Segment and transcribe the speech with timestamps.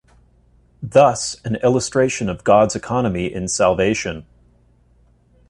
[0.81, 4.25] Thus an illustration of God's Economy in Salvation.